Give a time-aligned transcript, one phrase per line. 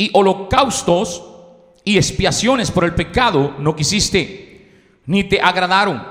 [0.00, 1.22] y holocaustos
[1.84, 6.02] y expiaciones por el pecado no quisiste, ni te agradaron,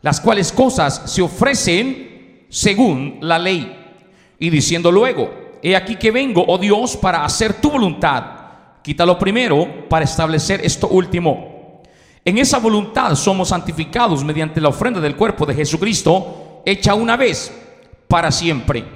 [0.00, 3.84] las cuales cosas se ofrecen según la ley.
[4.38, 8.22] Y diciendo luego, he aquí que vengo, oh Dios, para hacer tu voluntad.
[8.80, 11.82] Quítalo primero para establecer esto último.
[12.24, 17.52] En esa voluntad somos santificados mediante la ofrenda del cuerpo de Jesucristo, hecha una vez
[18.06, 18.95] para siempre.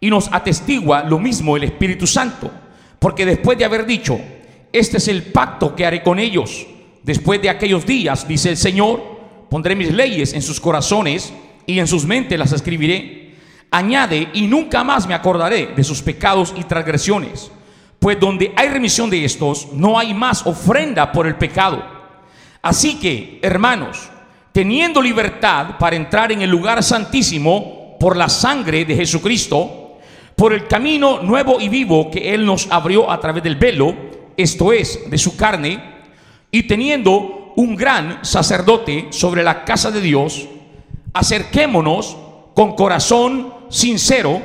[0.00, 2.50] Y nos atestigua lo mismo el Espíritu Santo,
[2.98, 4.18] porque después de haber dicho,
[4.72, 6.66] este es el pacto que haré con ellos,
[7.02, 9.20] después de aquellos días, dice el Señor,
[9.50, 11.32] pondré mis leyes en sus corazones
[11.66, 13.34] y en sus mentes las escribiré.
[13.70, 17.50] Añade, y nunca más me acordaré de sus pecados y transgresiones,
[17.98, 21.82] pues donde hay remisión de estos, no hay más ofrenda por el pecado.
[22.62, 24.10] Así que, hermanos,
[24.52, 29.79] teniendo libertad para entrar en el lugar santísimo por la sangre de Jesucristo,
[30.40, 33.94] por el camino nuevo y vivo que Él nos abrió a través del velo,
[34.38, 35.78] esto es, de su carne,
[36.50, 40.48] y teniendo un gran sacerdote sobre la casa de Dios,
[41.12, 42.16] acerquémonos
[42.54, 44.40] con corazón sincero,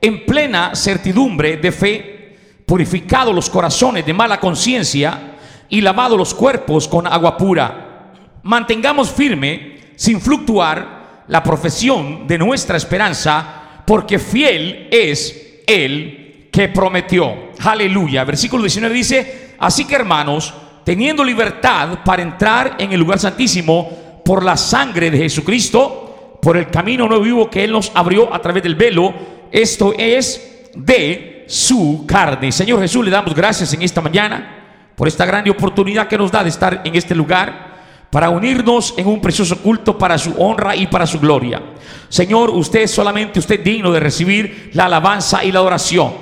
[0.00, 6.86] en plena certidumbre de fe, purificados los corazones de mala conciencia y lavados los cuerpos
[6.86, 8.12] con agua pura.
[8.44, 17.50] Mantengamos firme, sin fluctuar, la profesión de nuestra esperanza, porque fiel es el que prometió.
[17.60, 18.24] Aleluya.
[18.24, 20.52] Versículo 19 dice, así que hermanos,
[20.84, 26.68] teniendo libertad para entrar en el lugar santísimo por la sangre de Jesucristo, por el
[26.70, 29.14] camino no vivo que Él nos abrió a través del velo,
[29.50, 32.52] esto es de su carne.
[32.52, 34.58] Señor Jesús, le damos gracias en esta mañana
[34.96, 37.71] por esta gran oportunidad que nos da de estar en este lugar
[38.12, 41.62] para unirnos en un precioso culto para su honra y para su gloria.
[42.10, 46.12] Señor, usted solamente usted digno de recibir la alabanza y la adoración.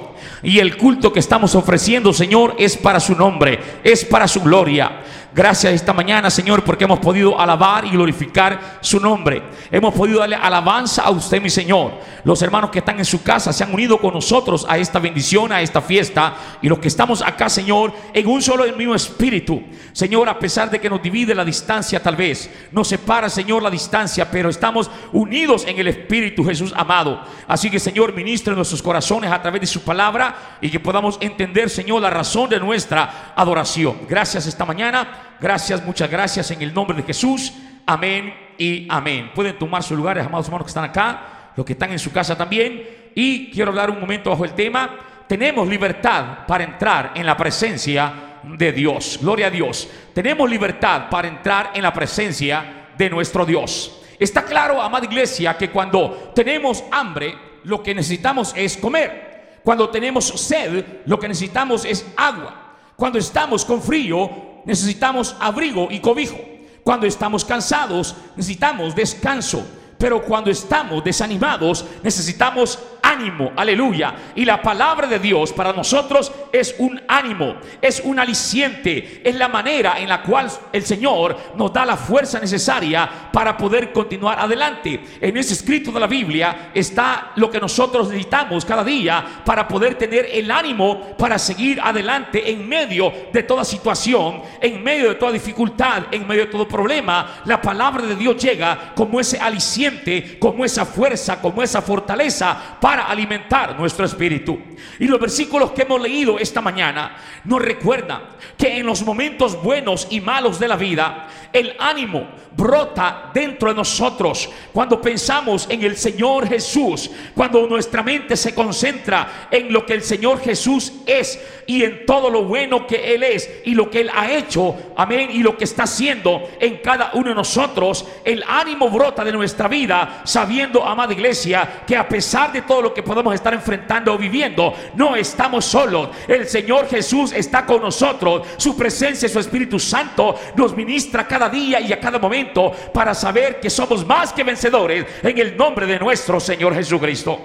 [0.41, 5.01] Y el culto que estamos ofreciendo, Señor, es para su nombre, es para su gloria.
[5.32, 9.41] Gracias esta mañana, Señor, porque hemos podido alabar y glorificar su nombre.
[9.70, 11.92] Hemos podido darle alabanza a usted, mi Señor.
[12.24, 15.52] Los hermanos que están en su casa se han unido con nosotros a esta bendición,
[15.52, 16.34] a esta fiesta.
[16.60, 19.62] Y los que estamos acá, Señor, en un solo y mismo espíritu.
[19.92, 23.70] Señor, a pesar de que nos divide la distancia tal vez, nos separa, Señor, la
[23.70, 27.22] distancia, pero estamos unidos en el Espíritu, Jesús amado.
[27.47, 31.70] Así que, Señor, ministre nuestros corazones a través de su palabra y que podamos entender,
[31.70, 33.98] Señor, la razón de nuestra adoración.
[34.08, 35.19] Gracias esta mañana.
[35.41, 37.53] Gracias, muchas gracias en el nombre de Jesús.
[37.87, 39.31] Amén y amén.
[39.34, 42.37] Pueden tomar sus lugares, amados hermanos que están acá, los que están en su casa
[42.37, 43.11] también.
[43.15, 44.99] Y quiero hablar un momento bajo el tema.
[45.27, 48.12] Tenemos libertad para entrar en la presencia
[48.45, 49.19] de Dios.
[49.23, 49.89] Gloria a Dios.
[50.12, 54.03] Tenemos libertad para entrar en la presencia de nuestro Dios.
[54.19, 57.34] Está claro, amada iglesia, que cuando tenemos hambre,
[57.65, 59.61] lo que necesitamos es comer.
[59.65, 62.77] Cuando tenemos sed, lo que necesitamos es agua.
[62.95, 66.38] Cuando estamos con frío, necesitamos abrigo y cobijo.
[66.82, 69.65] Cuando estamos cansados, necesitamos descanso.
[70.00, 74.15] Pero cuando estamos desanimados, necesitamos ánimo, aleluya.
[74.34, 79.49] Y la palabra de Dios para nosotros es un ánimo, es un aliciente, es la
[79.49, 85.00] manera en la cual el Señor nos da la fuerza necesaria para poder continuar adelante.
[85.21, 89.97] En ese escrito de la Biblia está lo que nosotros necesitamos cada día para poder
[89.97, 95.33] tener el ánimo para seguir adelante en medio de toda situación, en medio de toda
[95.33, 97.43] dificultad, en medio de todo problema.
[97.44, 99.90] La palabra de Dios llega como ese aliciente,
[100.39, 104.59] como esa fuerza, como esa fortaleza para alimentar nuestro espíritu.
[104.99, 108.22] Y los versículos que hemos leído esta mañana nos recuerdan
[108.57, 113.75] que en los momentos buenos y malos de la vida, el ánimo brota dentro de
[113.75, 119.95] nosotros cuando pensamos en el Señor Jesús, cuando nuestra mente se concentra en lo que
[119.95, 124.01] el Señor Jesús es y en todo lo bueno que Él es y lo que
[124.03, 128.45] Él ha hecho, amén, y lo que está haciendo en cada uno de nosotros, el
[128.47, 129.79] ánimo brota de nuestra vida
[130.24, 134.74] sabiendo, amada iglesia, que a pesar de todo lo que podemos estar enfrentando o viviendo,
[134.94, 136.10] no estamos solos.
[136.27, 138.47] El Señor Jesús está con nosotros.
[138.56, 143.60] Su presencia, su Espíritu Santo nos ministra cada día y a cada momento para saber
[143.60, 147.38] que somos más que vencedores en el nombre de nuestro Señor Jesucristo.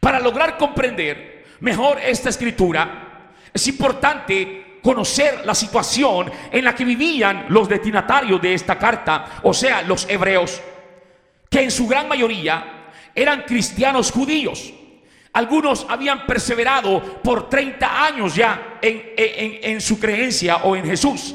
[0.00, 7.46] Para lograr comprender mejor esta escritura, es importante conocer la situación en la que vivían
[7.48, 10.60] los destinatarios de esta carta, o sea, los hebreos,
[11.50, 14.72] que en su gran mayoría eran cristianos judíos.
[15.32, 21.34] Algunos habían perseverado por 30 años ya en, su creencia o en Jesús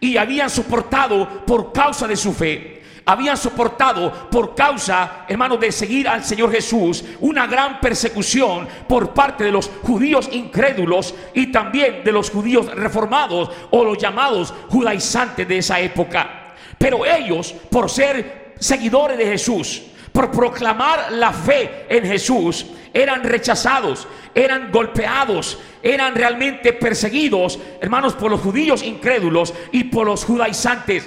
[0.00, 6.08] y habían soportado por causa de su fe habían soportado por causa, hermano, de seguir
[6.08, 12.12] al Señor Jesús, una gran persecución por parte de los judíos incrédulos y también de
[12.12, 16.54] los judíos reformados o los llamados judaizantes de esa época.
[16.78, 22.64] Pero ellos, por ser seguidores de Jesús, por proclamar la fe en Jesús,
[22.94, 30.24] eran rechazados, eran golpeados, eran realmente perseguidos, hermanos, por los judíos incrédulos y por los
[30.24, 31.06] judaizantes.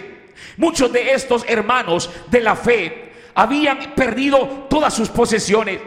[0.57, 5.79] Muchos de estos hermanos de la fe habían perdido todas sus posesiones.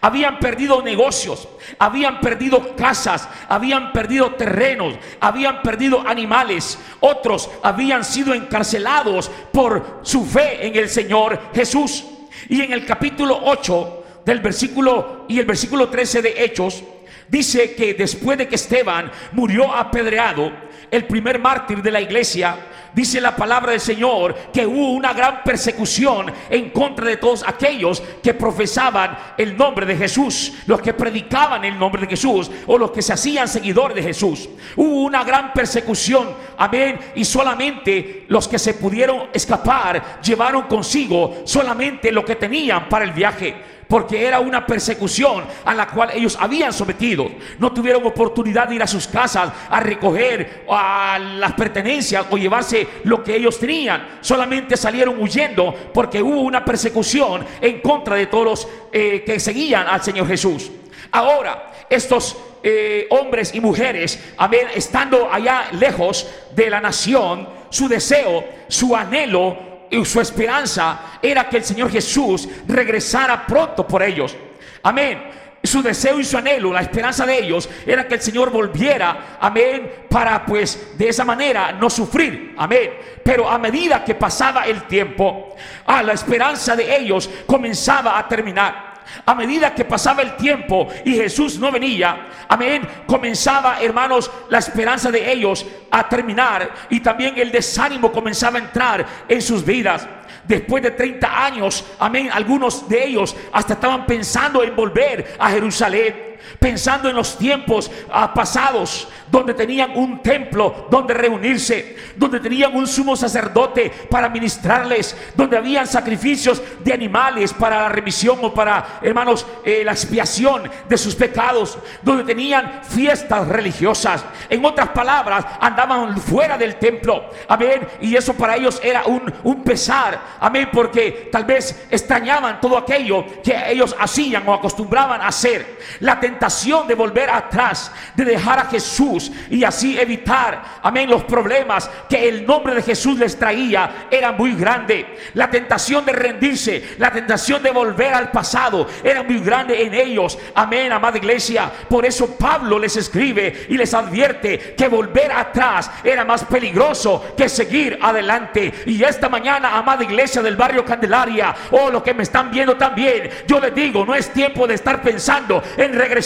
[0.00, 1.48] Habían perdido negocios,
[1.78, 6.78] habían perdido casas, habían perdido terrenos, habían perdido animales.
[7.00, 12.04] Otros habían sido encarcelados por su fe en el Señor Jesús.
[12.48, 16.82] Y en el capítulo 8 del versículo y el versículo 13 de Hechos,
[17.28, 20.52] dice que después de que Esteban murió apedreado,
[20.90, 22.56] el primer mártir de la iglesia,
[22.94, 28.02] dice la palabra del Señor que hubo una gran persecución en contra de todos aquellos
[28.22, 32.90] que profesaban el nombre de Jesús, los que predicaban el nombre de Jesús o los
[32.90, 34.48] que se hacían seguidores de Jesús.
[34.76, 42.12] Hubo una gran persecución, amén, y solamente los que se pudieron escapar llevaron consigo solamente
[42.12, 46.72] lo que tenían para el viaje porque era una persecución a la cual ellos habían
[46.72, 47.30] sometido.
[47.58, 52.86] No tuvieron oportunidad de ir a sus casas a recoger a las pertenencias o llevarse
[53.04, 54.18] lo que ellos tenían.
[54.20, 59.86] Solamente salieron huyendo porque hubo una persecución en contra de todos los eh, que seguían
[59.86, 60.70] al Señor Jesús.
[61.10, 68.44] Ahora, estos eh, hombres y mujeres, amén, estando allá lejos de la nación, su deseo,
[68.68, 74.36] su anhelo, y su esperanza era que el Señor Jesús regresara pronto por ellos.
[74.82, 75.30] Amén.
[75.62, 80.06] Su deseo y su anhelo, la esperanza de ellos era que el Señor volviera, amén,
[80.10, 82.90] para pues de esa manera no sufrir, amén.
[83.22, 85.56] Pero a medida que pasaba el tiempo,
[85.86, 88.93] a la esperanza de ellos comenzaba a terminar.
[89.26, 95.10] A medida que pasaba el tiempo y Jesús no venía, amén, comenzaba, hermanos, la esperanza
[95.10, 100.06] de ellos a terminar y también el desánimo comenzaba a entrar en sus vidas.
[100.46, 106.23] Después de 30 años, amén, algunos de ellos hasta estaban pensando en volver a Jerusalén
[106.58, 112.86] pensando en los tiempos ah, pasados, donde tenían un templo donde reunirse, donde tenían un
[112.86, 119.46] sumo sacerdote para ministrarles, donde habían sacrificios de animales para la remisión o para, hermanos,
[119.64, 124.24] eh, la expiación de sus pecados, donde tenían fiestas religiosas.
[124.48, 129.64] En otras palabras, andaban fuera del templo, amén, y eso para ellos era un, un
[129.64, 135.78] pesar, amén, porque tal vez extrañaban todo aquello que ellos hacían o acostumbraban a hacer.
[136.00, 141.88] La tentación de volver atrás, de dejar a Jesús y así evitar, amén, los problemas
[142.08, 145.16] que el nombre de Jesús les traía era muy grande.
[145.34, 150.36] La tentación de rendirse, la tentación de volver al pasado era muy grande en ellos.
[150.56, 151.70] Amén, amada iglesia.
[151.88, 157.48] Por eso Pablo les escribe y les advierte que volver atrás era más peligroso que
[157.48, 158.72] seguir adelante.
[158.86, 162.76] Y esta mañana, amada iglesia del barrio Candelaria, o oh, lo que me están viendo
[162.76, 166.23] también, yo les digo, no es tiempo de estar pensando en regresar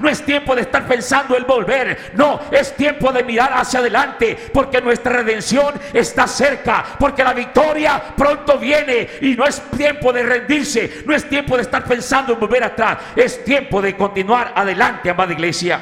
[0.00, 2.12] no es tiempo de estar pensando en volver.
[2.14, 4.36] No, es tiempo de mirar hacia adelante.
[4.52, 6.84] Porque nuestra redención está cerca.
[6.98, 9.08] Porque la victoria pronto viene.
[9.20, 11.02] Y no es tiempo de rendirse.
[11.06, 12.98] No es tiempo de estar pensando en volver atrás.
[13.14, 15.80] Es tiempo de continuar adelante, amada iglesia.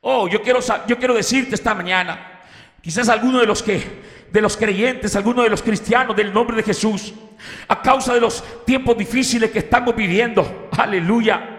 [0.00, 2.40] Oh, yo quiero, yo quiero decirte esta mañana.
[2.80, 6.62] Quizás alguno de los que de los creyentes, alguno de los cristianos del nombre de
[6.62, 7.12] Jesús,
[7.68, 10.70] a causa de los tiempos difíciles que estamos viviendo.
[10.72, 11.51] Aleluya.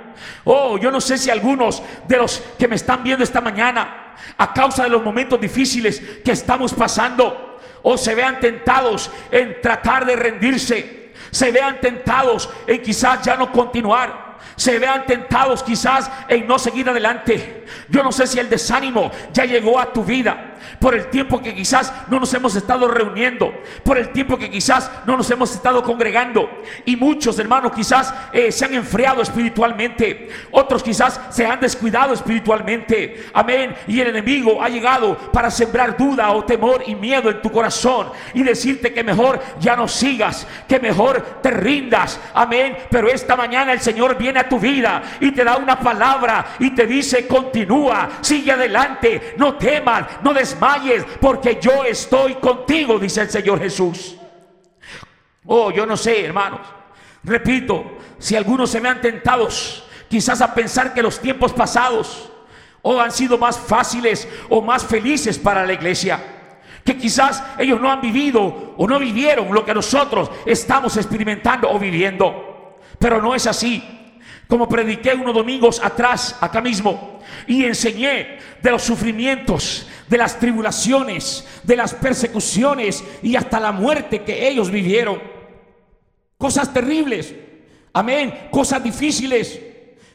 [0.44, 4.54] Oh, yo no sé si algunos de los que me están viendo esta mañana, a
[4.54, 10.16] causa de los momentos difíciles que estamos pasando, o se vean tentados en tratar de
[10.16, 16.60] rendirse, se vean tentados en quizás ya no continuar, se vean tentados quizás en no
[16.60, 17.66] seguir adelante.
[17.90, 20.53] Yo no sé si el desánimo ya llegó a tu vida.
[20.80, 23.54] Por el tiempo que quizás no nos hemos estado reuniendo,
[23.84, 26.50] por el tiempo que quizás no nos hemos estado congregando.
[26.86, 33.26] Y muchos hermanos quizás eh, se han enfriado espiritualmente, otros quizás se han descuidado espiritualmente.
[33.34, 33.76] Amén.
[33.88, 38.10] Y el enemigo ha llegado para sembrar duda o temor y miedo en tu corazón
[38.34, 42.20] y decirte que mejor ya no sigas, que mejor te rindas.
[42.34, 42.78] Amén.
[42.90, 46.72] Pero esta mañana el Señor viene a tu vida y te da una palabra y
[46.72, 53.30] te dice, continúa, sigue adelante, no temas, no desmayes, porque yo estoy contigo, dice el
[53.30, 54.16] Señor Jesús.
[55.46, 56.62] Oh, yo no sé, hermanos.
[57.24, 62.30] Repito, si algunos se me han tentados, quizás a pensar que los tiempos pasados
[62.82, 66.22] o han sido más fáciles o más felices para la iglesia.
[66.84, 71.80] Que quizás ellos no han vivido o no vivieron lo que nosotros estamos experimentando o
[71.80, 72.80] viviendo.
[73.00, 73.82] Pero no es así.
[74.48, 77.13] Como prediqué unos domingos atrás, acá mismo,
[77.48, 84.24] y enseñé de los sufrimientos, de las tribulaciones, de las persecuciones y hasta la muerte
[84.24, 85.22] que ellos vivieron.
[86.38, 87.34] Cosas terribles.
[87.94, 88.48] Amén.
[88.52, 89.60] Cosas difíciles.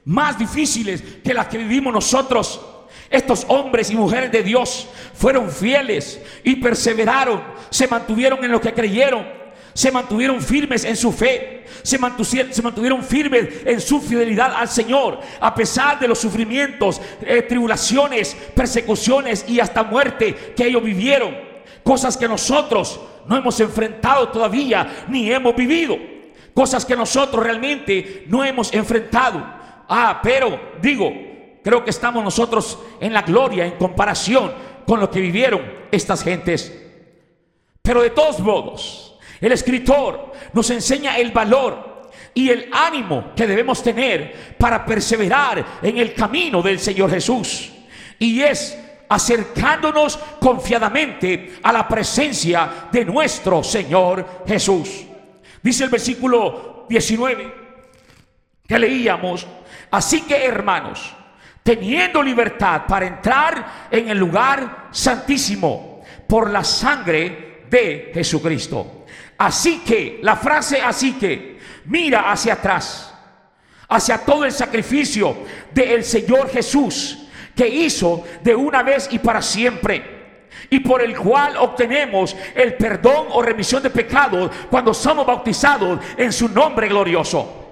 [0.04, 2.60] Más difíciles que las que vivimos nosotros.
[3.10, 8.74] Estos hombres y mujeres de Dios fueron fieles y perseveraron, se mantuvieron en lo que
[8.74, 9.26] creyeron,
[9.78, 15.54] se mantuvieron firmes en su fe, se mantuvieron, firmes en su fidelidad al Señor, a
[15.54, 21.32] pesar de los sufrimientos, eh, tribulaciones, persecuciones y hasta muerte que ellos vivieron.
[21.84, 25.96] Cosas que nosotros no hemos enfrentado todavía ni hemos vivido.
[26.52, 29.38] Cosas que nosotros realmente no hemos enfrentado.
[29.88, 31.12] Ah, pero digo,
[31.62, 34.52] creo que estamos nosotros en la gloria en comparación
[34.84, 36.76] con lo que vivieron estas gentes.
[37.80, 39.07] Pero de todos modos,
[39.40, 45.98] el escritor nos enseña el valor y el ánimo que debemos tener para perseverar en
[45.98, 47.72] el camino del Señor Jesús.
[48.18, 48.78] Y es
[49.08, 55.04] acercándonos confiadamente a la presencia de nuestro Señor Jesús.
[55.62, 57.68] Dice el versículo 19
[58.66, 59.46] que leíamos,
[59.90, 61.14] así que hermanos,
[61.62, 68.97] teniendo libertad para entrar en el lugar santísimo por la sangre de Jesucristo
[69.38, 73.14] Así que, la frase así que, mira hacia atrás,
[73.88, 75.36] hacia todo el sacrificio
[75.72, 80.18] del Señor Jesús que hizo de una vez y para siempre
[80.70, 86.32] y por el cual obtenemos el perdón o remisión de pecados cuando somos bautizados en
[86.32, 87.66] su nombre glorioso.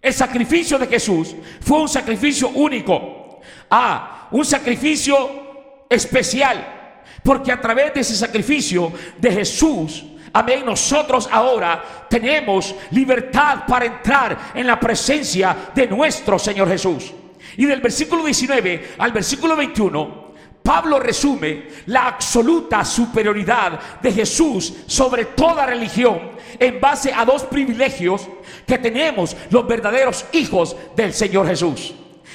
[0.00, 3.40] El sacrificio de Jesús fue un sacrificio único.
[3.70, 6.80] Ah, un sacrificio especial.
[7.22, 10.64] Porque a través de ese sacrificio de Jesús Amén.
[10.64, 17.12] Nosotros ahora tenemos libertad para entrar en la presencia de nuestro Señor Jesús.
[17.56, 20.22] Y del versículo 19 al versículo 21,
[20.62, 28.28] Pablo resume la absoluta superioridad de Jesús sobre toda religión en base a dos privilegios
[28.66, 31.94] que tenemos los verdaderos hijos del Señor Jesús.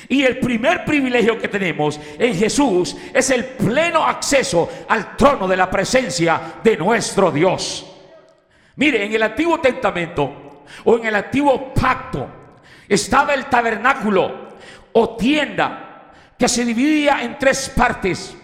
[0.09, 5.57] Y el primer privilegio que tenemos en Jesús es el pleno acceso al trono de
[5.57, 7.85] la presencia de nuestro Dios.
[8.77, 12.27] Mire, en el Antiguo Testamento o en el Antiguo Pacto
[12.87, 14.47] estaba el tabernáculo
[14.93, 18.37] o tienda que se dividía en tres partes.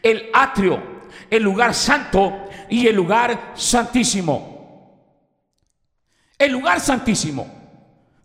[0.00, 0.80] El atrio,
[1.28, 4.56] el lugar santo y el lugar santísimo.
[6.38, 7.57] El lugar santísimo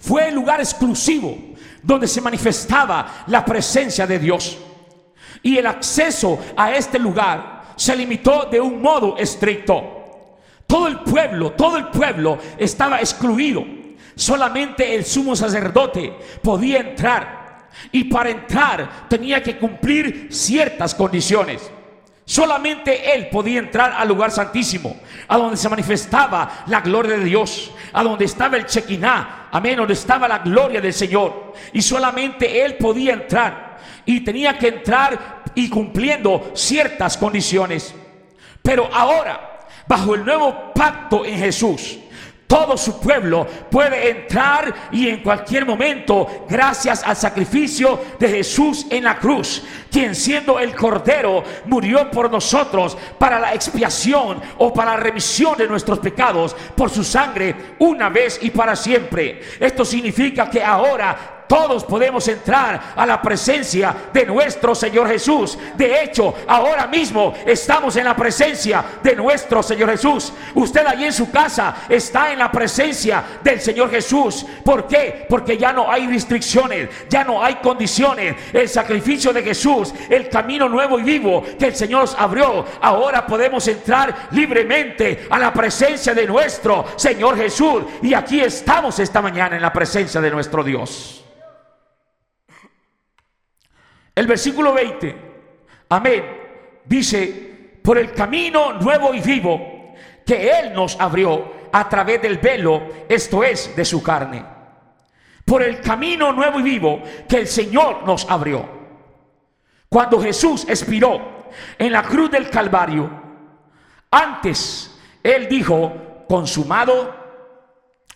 [0.04, 1.38] fue el lugar exclusivo
[1.82, 4.58] donde se manifestaba la presencia de Dios.
[5.42, 10.40] Y el acceso a este lugar se limitó de un modo estricto.
[10.68, 13.64] Todo el pueblo, todo el pueblo estaba excluido.
[14.14, 17.70] Solamente el sumo sacerdote podía entrar.
[17.92, 21.72] Y para entrar tenía que cumplir ciertas condiciones.
[22.34, 24.98] Solamente él podía entrar al lugar santísimo,
[25.28, 29.94] a donde se manifestaba la gloria de Dios, a donde estaba el chequiná, amén, donde
[29.94, 31.54] estaba la gloria del Señor.
[31.74, 33.78] Y solamente él podía entrar.
[34.04, 37.94] Y tenía que entrar y cumpliendo ciertas condiciones.
[38.64, 42.00] Pero ahora bajo el nuevo pacto en Jesús.
[42.54, 49.06] Todo su pueblo puede entrar y en cualquier momento, gracias al sacrificio de Jesús en
[49.06, 54.98] la cruz, quien siendo el Cordero murió por nosotros para la expiación o para la
[54.98, 59.42] remisión de nuestros pecados por su sangre una vez y para siempre.
[59.60, 65.58] Esto significa que ahora todos podemos entrar a la presencia de nuestro Señor Jesús.
[65.76, 70.34] De hecho, ahora mismo estamos en la presencia de nuestro Señor Jesús.
[70.56, 74.46] Usted allí en su casa está en la presencia del Señor Jesús.
[74.64, 75.26] ¿Por qué?
[75.30, 78.36] Porque ya no hay restricciones, ya no hay condiciones.
[78.52, 83.26] El sacrificio de Jesús, el camino nuevo y vivo que el Señor nos abrió, ahora
[83.26, 87.84] podemos entrar libremente a la presencia de nuestro Señor Jesús.
[88.02, 91.24] Y aquí estamos esta mañana en la presencia de nuestro Dios.
[94.16, 95.16] El versículo 20,
[95.90, 96.24] amén,
[96.86, 99.94] dice, por el camino nuevo y vivo
[100.26, 104.46] que Él nos abrió a través del velo, esto es, de su carne.
[105.44, 108.70] Por el camino nuevo y vivo que el Señor nos abrió.
[109.90, 113.10] Cuando Jesús expiró en la cruz del Calvario,
[114.12, 117.16] antes Él dijo, consumado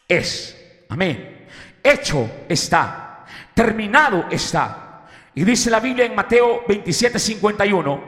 [0.07, 0.85] es.
[0.89, 1.47] Amén.
[1.83, 3.25] Hecho está.
[3.53, 4.86] Terminado está.
[5.37, 7.99] Y dice la Biblia en Mateo 27, 51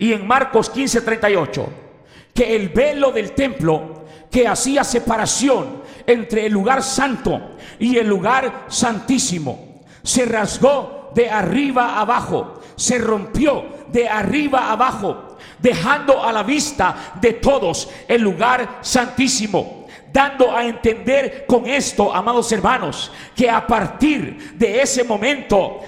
[0.00, 1.68] y en Marcos 15, 38,
[2.34, 8.66] que el velo del templo que hacía separación entre el lugar santo y el lugar
[8.68, 17.14] santísimo se rasgó de arriba abajo, se rompió de arriba abajo, dejando a la vista
[17.18, 24.54] de todos el lugar santísimo dando a entender con esto, amados hermanos, que a partir
[24.54, 25.80] de ese momento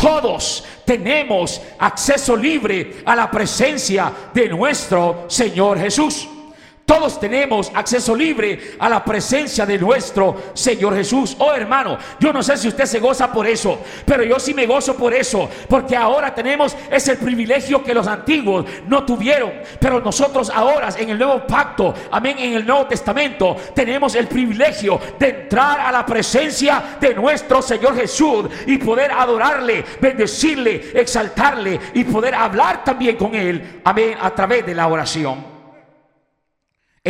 [0.00, 6.26] todos tenemos acceso libre a la presencia de nuestro Señor Jesús.
[6.90, 11.36] Todos tenemos acceso libre a la presencia de nuestro Señor Jesús.
[11.38, 14.66] Oh hermano, yo no sé si usted se goza por eso, pero yo sí me
[14.66, 20.50] gozo por eso, porque ahora tenemos ese privilegio que los antiguos no tuvieron, pero nosotros
[20.52, 25.78] ahora en el nuevo pacto, amén, en el Nuevo Testamento, tenemos el privilegio de entrar
[25.78, 32.82] a la presencia de nuestro Señor Jesús y poder adorarle, bendecirle, exaltarle y poder hablar
[32.82, 35.49] también con Él, amén, a través de la oración.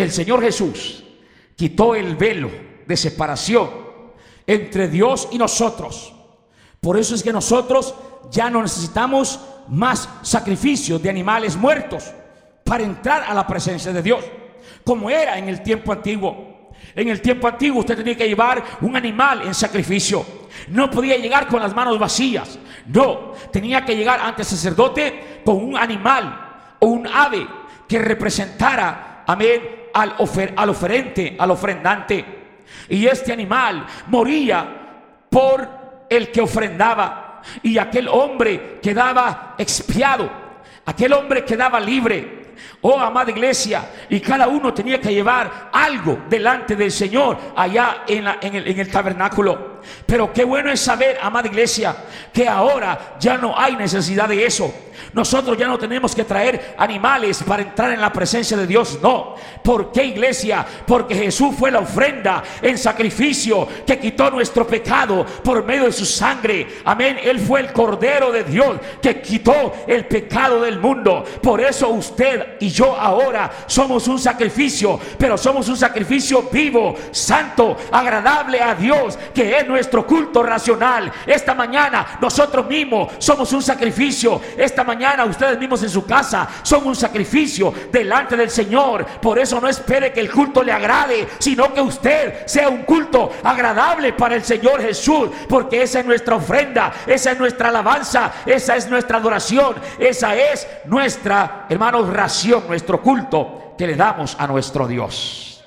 [0.02, 1.04] El Señor Jesús
[1.54, 2.50] quitó el velo
[2.86, 3.68] de separación
[4.46, 6.14] entre Dios y nosotros.
[6.80, 7.94] Por eso es que nosotros
[8.30, 9.38] ya no necesitamos
[9.68, 12.10] más sacrificios de animales muertos
[12.64, 14.24] para entrar a la presencia de Dios,
[14.84, 16.70] como era en el tiempo antiguo.
[16.94, 20.24] En el tiempo antiguo usted tenía que llevar un animal en sacrificio.
[20.68, 22.58] No podía llegar con las manos vacías.
[22.86, 27.46] No, tenía que llegar ante el sacerdote con un animal o un ave
[27.86, 30.14] que representara, amén, al,
[30.56, 32.24] al oferente, al ofrendante.
[32.88, 34.66] Y este animal moría
[35.28, 37.42] por el que ofrendaba.
[37.62, 40.30] Y aquel hombre quedaba expiado.
[40.84, 42.40] Aquel hombre quedaba libre.
[42.82, 48.26] Oh, amada iglesia, y cada uno tenía que llevar algo delante del Señor allá en,
[48.26, 49.69] el, en el tabernáculo.
[50.06, 51.96] Pero qué bueno es saber, amada iglesia,
[52.32, 54.72] que ahora ya no hay necesidad de eso.
[55.12, 58.98] Nosotros ya no tenemos que traer animales para entrar en la presencia de Dios.
[59.02, 59.34] No.
[59.62, 60.64] ¿Por qué iglesia?
[60.86, 66.04] Porque Jesús fue la ofrenda en sacrificio que quitó nuestro pecado por medio de su
[66.04, 66.66] sangre.
[66.84, 67.18] Amén.
[67.22, 71.24] Él fue el Cordero de Dios que quitó el pecado del mundo.
[71.42, 77.76] Por eso usted y yo ahora somos un sacrificio, pero somos un sacrificio vivo, santo,
[77.90, 81.10] agradable a Dios, que es nuestro culto racional.
[81.26, 84.40] Esta mañana nosotros mismos somos un sacrificio.
[84.56, 89.06] Esta mañana ustedes mismos en su casa son un sacrificio delante del Señor.
[89.20, 93.32] Por eso no espere que el culto le agrade, sino que usted sea un culto
[93.42, 98.76] agradable para el Señor Jesús, porque esa es nuestra ofrenda, esa es nuestra alabanza, esa
[98.76, 104.86] es nuestra adoración, esa es nuestra, hermanos, ración, nuestro culto que le damos a nuestro
[104.86, 105.64] Dios.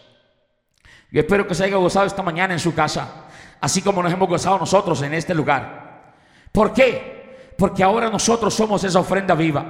[1.12, 3.23] Yo espero que se haya gozado esta mañana en su casa,
[3.64, 6.12] así como nos hemos gozado nosotros en este lugar.
[6.52, 7.54] ¿Por qué?
[7.58, 9.64] Porque ahora nosotros somos esa ofrenda viva.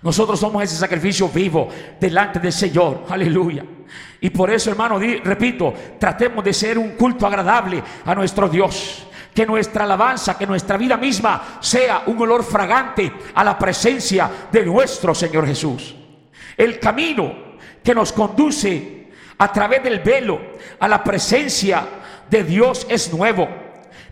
[0.00, 1.68] Nosotros somos ese sacrificio vivo
[2.00, 3.04] delante del Señor.
[3.06, 3.66] Aleluya.
[4.22, 9.06] Y por eso, hermano, repito, tratemos de ser un culto agradable a nuestro Dios.
[9.34, 14.64] Que nuestra alabanza, que nuestra vida misma sea un olor fragante a la presencia de
[14.64, 15.94] nuestro Señor Jesús.
[16.56, 17.30] El camino
[17.84, 20.40] que nos conduce a través del velo
[20.80, 21.86] a la presencia
[22.30, 23.48] de Dios es nuevo.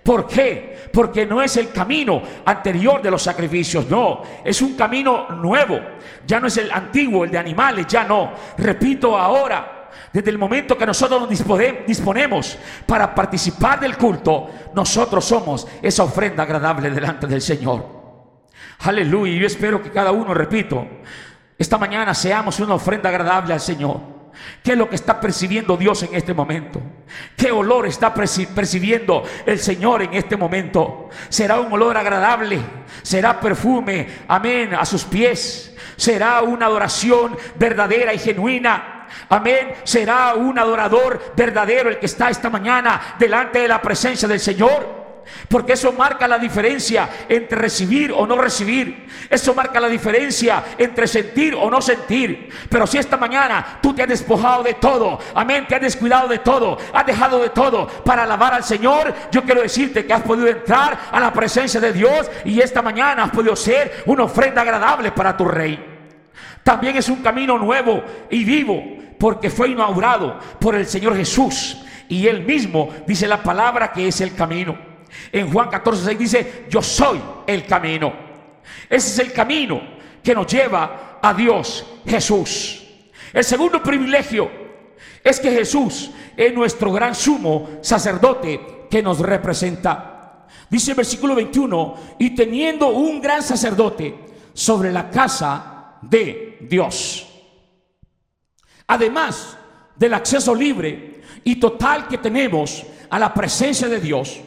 [0.03, 0.89] ¿Por qué?
[0.93, 5.81] Porque no es el camino anterior de los sacrificios, no, es un camino nuevo.
[6.25, 8.33] Ya no es el antiguo, el de animales, ya no.
[8.57, 11.29] Repito ahora, desde el momento que nosotros nos
[11.87, 17.85] disponemos para participar del culto, nosotros somos esa ofrenda agradable delante del Señor.
[18.81, 19.35] Aleluya.
[19.41, 20.87] Yo espero que cada uno, repito,
[21.59, 24.16] esta mañana seamos una ofrenda agradable al Señor.
[24.63, 26.83] ¿Qué es lo que está percibiendo Dios en este momento?
[27.37, 31.09] ¿Qué olor está percibiendo el Señor en este momento?
[31.29, 32.59] ¿Será un olor agradable?
[33.03, 34.09] ¿Será perfume?
[34.29, 35.75] Amén, a sus pies.
[35.97, 39.07] ¿Será una adoración verdadera y genuina?
[39.29, 39.75] Amén.
[39.85, 45.06] Será un adorador verdadero el que está esta mañana delante de la presencia del Señor.
[45.49, 49.07] Porque eso marca la diferencia entre recibir o no recibir.
[49.29, 52.49] Eso marca la diferencia entre sentir o no sentir.
[52.69, 56.39] Pero si esta mañana tú te has despojado de todo, amén, te has descuidado de
[56.39, 60.49] todo, has dejado de todo para alabar al Señor, yo quiero decirte que has podido
[60.49, 65.13] entrar a la presencia de Dios y esta mañana has podido ser una ofrenda agradable
[65.13, 65.95] para tu rey.
[66.63, 68.83] También es un camino nuevo y vivo
[69.19, 71.83] porque fue inaugurado por el Señor Jesús.
[72.09, 74.77] Y él mismo dice la palabra que es el camino.
[75.33, 78.13] En Juan 14, 6 dice, yo soy el camino.
[78.89, 79.81] Ese es el camino
[80.23, 82.85] que nos lleva a Dios Jesús.
[83.33, 84.51] El segundo privilegio
[85.23, 90.47] es que Jesús es nuestro gran sumo sacerdote que nos representa.
[90.69, 94.15] Dice el versículo 21, y teniendo un gran sacerdote
[94.53, 97.27] sobre la casa de Dios.
[98.87, 99.57] Además
[99.97, 104.41] del acceso libre y total que tenemos a la presencia de Dios,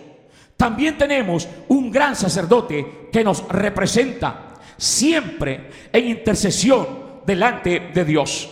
[0.60, 8.50] también tenemos un gran sacerdote que nos representa siempre en intercesión delante de Dios.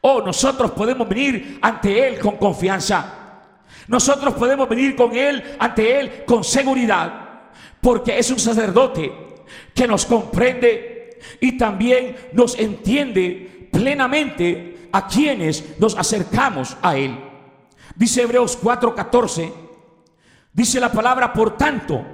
[0.00, 3.42] Oh, nosotros podemos venir ante Él con confianza.
[3.88, 9.12] Nosotros podemos venir con Él, ante Él con seguridad, porque es un sacerdote
[9.74, 17.18] que nos comprende y también nos entiende plenamente a quienes nos acercamos a Él.
[17.96, 19.67] Dice Hebreos 4:14
[20.52, 22.04] Dice la palabra, por tanto,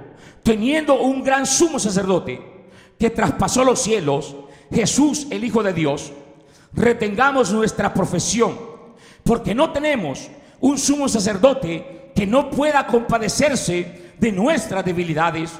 [0.43, 2.69] teniendo un gran sumo sacerdote
[2.99, 4.35] que traspasó los cielos,
[4.71, 6.11] Jesús el Hijo de Dios,
[6.73, 8.57] retengamos nuestra profesión,
[9.23, 15.51] porque no tenemos un sumo sacerdote que no pueda compadecerse de nuestras debilidades,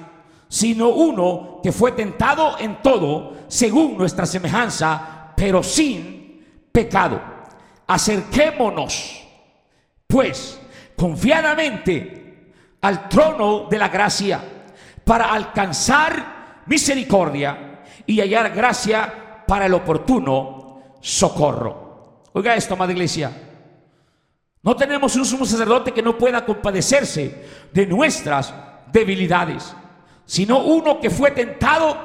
[0.47, 7.21] sino uno que fue tentado en todo según nuestra semejanza, pero sin pecado.
[7.87, 9.21] Acerquémonos,
[10.07, 10.59] pues,
[10.95, 12.14] confiadamente
[12.85, 14.39] al trono de la gracia
[15.03, 22.21] para alcanzar misericordia y hallar gracia para el oportuno socorro.
[22.33, 23.31] Oiga esto, amada iglesia.
[24.61, 28.53] No tenemos un sumo sacerdote que no pueda compadecerse de nuestras
[28.91, 29.75] debilidades,
[30.23, 31.97] sino uno que fue tentado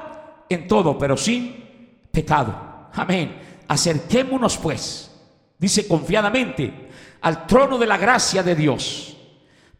[0.48, 2.88] en todo, pero sin pecado.
[2.94, 3.38] Amén.
[3.68, 5.10] Acerquémonos pues,
[5.58, 6.88] dice confiadamente,
[7.20, 9.10] al trono de la gracia de Dios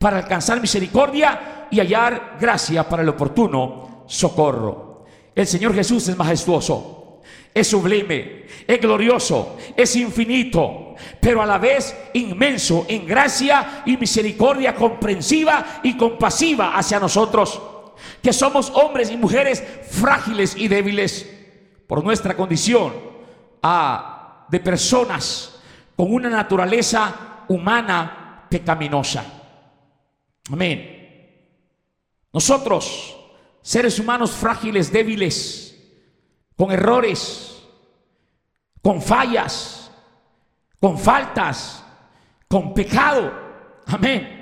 [0.00, 5.04] para alcanzar misericordia y hallar gracia para el oportuno socorro.
[5.34, 7.20] El Señor Jesús es majestuoso,
[7.52, 14.74] es sublime, es glorioso, es infinito, pero a la vez inmenso en gracia y misericordia
[14.74, 17.60] comprensiva y compasiva hacia nosotros,
[18.22, 21.28] que somos hombres y mujeres frágiles y débiles
[21.86, 22.94] por nuestra condición
[23.62, 25.60] ah, de personas
[25.94, 29.39] con una naturaleza humana pecaminosa.
[30.50, 30.98] Amén.
[32.32, 33.16] Nosotros,
[33.62, 35.76] seres humanos frágiles, débiles,
[36.56, 37.62] con errores,
[38.82, 39.90] con fallas,
[40.80, 41.84] con faltas,
[42.48, 43.32] con pecado.
[43.86, 44.38] Amén.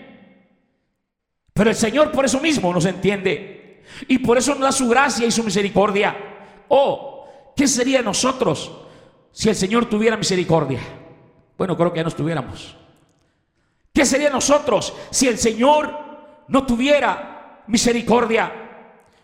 [1.53, 3.83] Pero el Señor por eso mismo nos entiende.
[4.07, 6.17] Y por eso nos da su gracia y su misericordia.
[6.69, 8.71] Oh, ¿qué sería de nosotros
[9.33, 10.81] si el Señor tuviera misericordia?
[11.57, 12.77] Bueno, creo que ya nos tuviéramos.
[13.99, 15.93] ¿Qué sería nosotros si el Señor
[16.47, 18.53] no tuviera misericordia?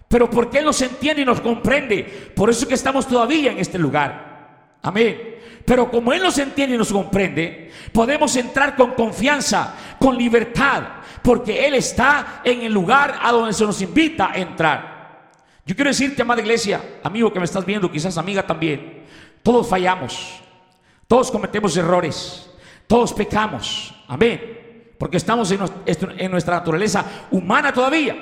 [0.08, 2.32] Pero porque Él nos entiende y nos comprende.
[2.34, 4.74] Por eso es que estamos todavía en este lugar.
[4.82, 5.36] Amén.
[5.64, 10.82] Pero como Él nos entiende y nos comprende, podemos entrar con confianza, con libertad,
[11.22, 15.30] porque Él está en el lugar a donde se nos invita a entrar.
[15.64, 19.04] Yo quiero decirte, amada iglesia, amigo que me estás viendo, quizás amiga también,
[19.40, 20.40] todos fallamos,
[21.06, 22.50] todos cometemos errores,
[22.88, 23.94] todos pecamos.
[24.08, 24.63] Amén
[25.04, 28.16] porque estamos en, nuestra naturaleza humana todavía.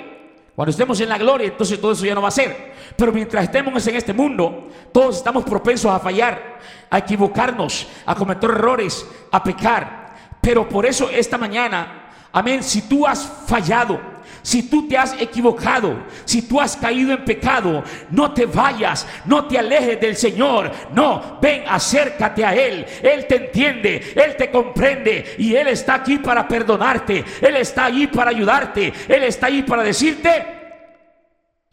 [0.52, 2.72] Cuando estemos en la gloria, entonces todo eso ya no va a ser.
[2.96, 6.58] Pero mientras estemos en este mundo, todos estamos propensos a fallar,
[6.90, 10.16] a equivocarnos, a cometer errores, a pecar.
[10.40, 14.00] Pero por eso esta mañana, amén, si tú has fallado,
[14.42, 19.46] si tú te has equivocado, si tú has caído en pecado, no te vayas, no
[19.46, 20.70] te alejes del Señor.
[20.92, 22.84] No, ven, acércate a Él.
[23.02, 27.24] Él te entiende, Él te comprende y Él está aquí para perdonarte.
[27.40, 28.92] Él está ahí para ayudarte.
[29.08, 30.44] Él está ahí para decirte,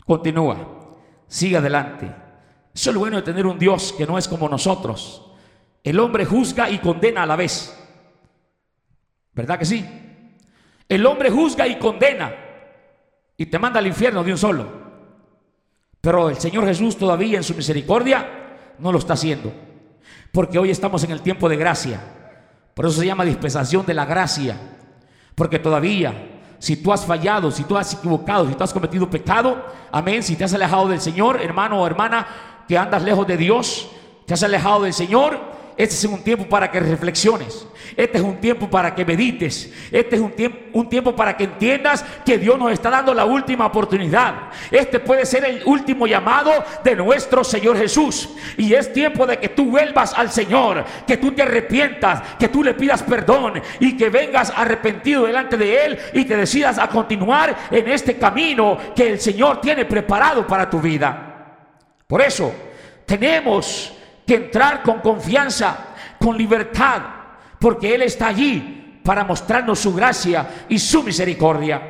[0.05, 0.58] continúa,
[1.27, 2.05] sigue adelante.
[2.73, 5.25] Eso es lo bueno de tener un Dios que no es como nosotros,
[5.84, 7.75] el hombre juzga y condena a la vez.
[9.34, 9.86] ¿Verdad que sí?
[10.88, 12.48] El hombre juzga y condena
[13.39, 14.67] y te manda al infierno de un solo.
[16.02, 19.52] Pero el Señor Jesús todavía en su misericordia no lo está haciendo.
[20.32, 22.02] Porque hoy estamos en el tiempo de gracia.
[22.73, 24.58] Por eso se llama dispensación de la gracia.
[25.36, 26.13] Porque todavía
[26.60, 30.36] si tú has fallado, si tú has equivocado, si tú has cometido pecado, amén, si
[30.36, 32.28] te has alejado del Señor, hermano o hermana,
[32.67, 33.89] que andas lejos de Dios,
[34.25, 35.39] te has alejado del Señor,
[35.80, 37.65] este es un tiempo para que reflexiones.
[37.96, 39.72] Este es un tiempo para que medites.
[39.89, 43.24] Este es un tiempo, un tiempo para que entiendas que Dios nos está dando la
[43.24, 44.50] última oportunidad.
[44.70, 46.52] Este puede ser el último llamado
[46.84, 48.28] de nuestro Señor Jesús.
[48.58, 52.62] Y es tiempo de que tú vuelvas al Señor, que tú te arrepientas, que tú
[52.62, 57.56] le pidas perdón y que vengas arrepentido delante de Él y te decidas a continuar
[57.72, 61.56] en este camino que el Señor tiene preparado para tu vida.
[62.06, 62.54] Por eso
[63.06, 63.94] tenemos
[64.30, 65.88] que entrar con confianza,
[66.20, 67.02] con libertad,
[67.60, 71.82] porque Él está allí para mostrarnos su gracia y su misericordia.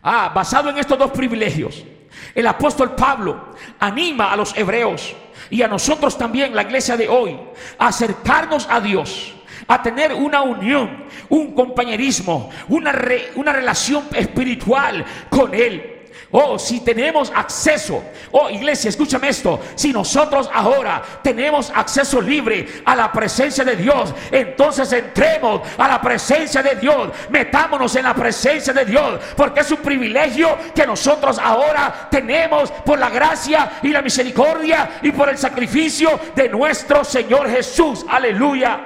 [0.00, 1.84] Ah, basado en estos dos privilegios,
[2.32, 5.16] el apóstol Pablo anima a los hebreos
[5.50, 7.36] y a nosotros también, la iglesia de hoy,
[7.76, 9.34] a acercarnos a Dios
[9.66, 12.94] a tener una unión, un compañerismo, una,
[13.34, 15.97] una relación espiritual con Él.
[16.30, 22.94] Oh, si tenemos acceso, oh iglesia, escúchame esto, si nosotros ahora tenemos acceso libre a
[22.94, 28.74] la presencia de Dios, entonces entremos a la presencia de Dios, metámonos en la presencia
[28.74, 34.02] de Dios, porque es un privilegio que nosotros ahora tenemos por la gracia y la
[34.02, 38.04] misericordia y por el sacrificio de nuestro Señor Jesús.
[38.06, 38.80] Aleluya.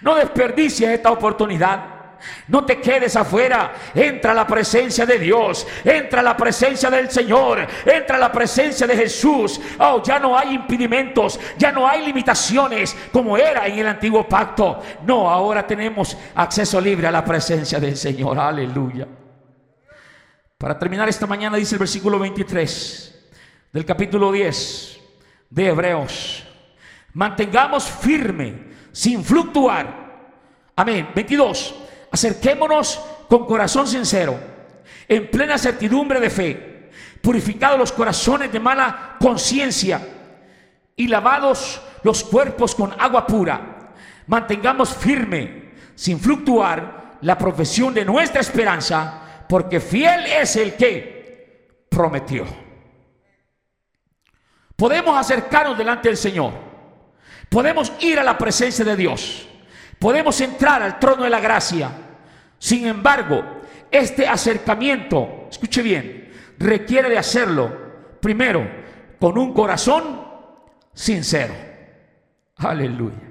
[0.00, 2.01] No desperdicies esta oportunidad.
[2.48, 3.72] No te quedes afuera.
[3.94, 5.66] Entra a la presencia de Dios.
[5.84, 7.66] Entra a la presencia del Señor.
[7.84, 9.60] Entra a la presencia de Jesús.
[9.78, 11.38] Oh, ya no hay impedimentos.
[11.56, 14.82] Ya no hay limitaciones como era en el antiguo pacto.
[15.06, 18.38] No, ahora tenemos acceso libre a la presencia del Señor.
[18.38, 19.06] Aleluya.
[20.58, 23.30] Para terminar esta mañana dice el versículo 23
[23.72, 25.00] del capítulo 10
[25.50, 26.46] de Hebreos.
[27.14, 30.30] Mantengamos firme, sin fluctuar.
[30.76, 31.10] Amén.
[31.14, 31.81] 22
[32.12, 34.38] Acerquémonos con corazón sincero,
[35.08, 36.90] en plena certidumbre de fe,
[37.22, 40.06] purificados los corazones de mala conciencia
[40.94, 43.94] y lavados los cuerpos con agua pura.
[44.26, 52.44] Mantengamos firme, sin fluctuar, la profesión de nuestra esperanza, porque fiel es el que prometió.
[54.76, 56.52] Podemos acercarnos delante del Señor.
[57.48, 59.48] Podemos ir a la presencia de Dios.
[60.02, 61.88] Podemos entrar al trono de la gracia.
[62.58, 63.40] Sin embargo,
[63.88, 67.70] este acercamiento, escuche bien, requiere de hacerlo
[68.20, 68.68] primero
[69.20, 70.26] con un corazón
[70.92, 71.54] sincero.
[72.56, 73.30] Aleluya.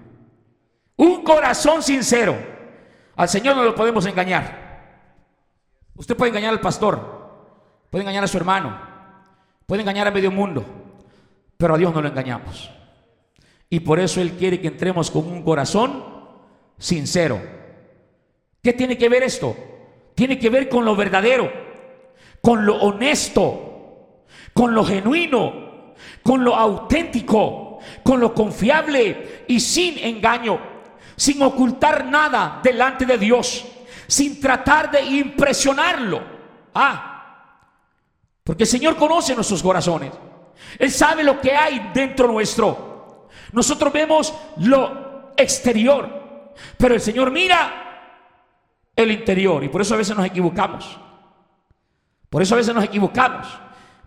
[0.96, 2.38] Un corazón sincero.
[3.18, 5.02] Al Señor no lo podemos engañar.
[5.98, 8.80] Usted puede engañar al pastor, puede engañar a su hermano,
[9.66, 10.64] puede engañar a medio mundo,
[11.58, 12.72] pero a Dios no lo engañamos.
[13.70, 16.11] Y por eso Él quiere que entremos con un corazón
[16.82, 17.40] sincero.
[18.62, 19.56] ¿Qué tiene que ver esto?
[20.16, 21.52] Tiene que ver con lo verdadero,
[22.42, 30.60] con lo honesto, con lo genuino, con lo auténtico, con lo confiable y sin engaño,
[31.16, 33.66] sin ocultar nada delante de Dios,
[34.08, 36.22] sin tratar de impresionarlo.
[36.74, 37.68] Ah,
[38.44, 40.12] porque el Señor conoce nuestros corazones.
[40.80, 43.30] Él sabe lo que hay dentro nuestro.
[43.52, 46.21] Nosotros vemos lo exterior,
[46.78, 47.82] pero el Señor mira
[48.96, 51.00] el interior y por eso a veces nos equivocamos.
[52.30, 53.48] Por eso a veces nos equivocamos.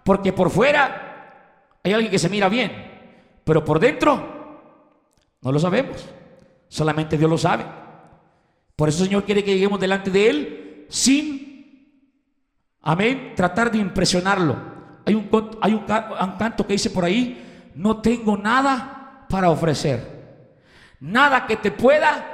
[0.03, 2.73] Porque por fuera hay alguien que se mira bien,
[3.45, 4.35] pero por dentro
[5.41, 6.05] no lo sabemos.
[6.69, 7.65] Solamente Dios lo sabe.
[8.77, 12.09] Por eso el Señor quiere que lleguemos delante de Él sin,
[12.83, 14.57] amén, tratar de impresionarlo.
[15.07, 15.29] Hay un,
[15.61, 15.85] hay un
[16.39, 20.15] canto que dice por ahí, no tengo nada para ofrecer.
[21.01, 22.34] Nada que te pueda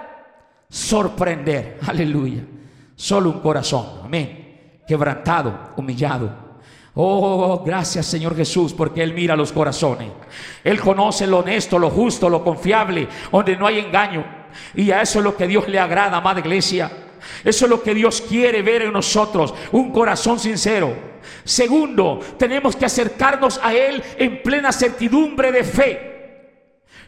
[0.70, 1.78] sorprender.
[1.86, 2.42] Aleluya.
[2.96, 4.00] Solo un corazón.
[4.04, 4.80] Amén.
[4.86, 6.50] Quebrantado, humillado.
[6.94, 10.10] Oh, gracias Señor Jesús, porque Él mira los corazones.
[10.64, 14.24] Él conoce lo honesto, lo justo, lo confiable, donde no hay engaño.
[14.74, 16.90] Y a eso es lo que Dios le agrada, amada iglesia.
[17.44, 20.94] Eso es lo que Dios quiere ver en nosotros, un corazón sincero.
[21.44, 26.10] Segundo, tenemos que acercarnos a Él en plena certidumbre de fe.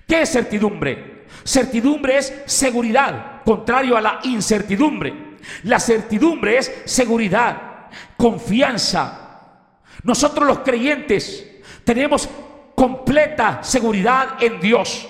[0.06, 1.24] ¿Qué es certidumbre?
[1.44, 5.32] Certidumbre es seguridad, contrario a la incertidumbre.
[5.64, 9.68] La certidumbre es seguridad, confianza.
[10.02, 11.48] Nosotros los creyentes
[11.84, 12.28] tenemos
[12.74, 15.08] completa seguridad en Dios.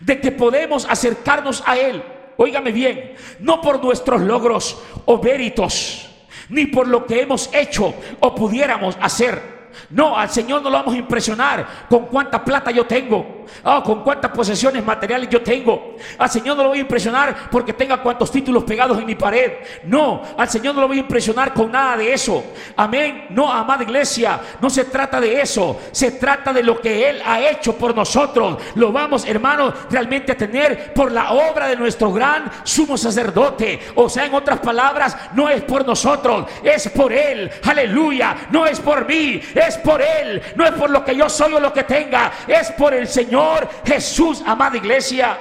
[0.00, 2.02] de que podemos acercarnos a Él.
[2.36, 6.10] Óigame bien, no por nuestros logros o méritos,
[6.48, 9.58] ni por lo que hemos hecho o pudiéramos hacer
[9.90, 14.02] no, al Señor no lo vamos a impresionar con cuánta plata yo tengo, oh, con
[14.02, 15.96] cuántas posesiones materiales yo tengo.
[16.18, 19.52] Al Señor no lo voy a impresionar porque tenga cuantos títulos pegados en mi pared.
[19.84, 22.44] No, al Señor no lo voy a impresionar con nada de eso.
[22.76, 23.26] Amén.
[23.30, 25.80] No, amada iglesia, no se trata de eso.
[25.92, 28.58] Se trata de lo que Él ha hecho por nosotros.
[28.74, 33.80] Lo vamos, hermanos, realmente a tener por la obra de nuestro gran sumo sacerdote.
[33.94, 37.50] O sea, en otras palabras, no es por nosotros, es por Él.
[37.64, 38.36] Aleluya.
[38.50, 41.60] No es por mí, es por Él, no es por lo que yo soy o
[41.60, 43.37] lo que tenga, es por el Señor
[43.84, 45.38] Jesús, amada iglesia.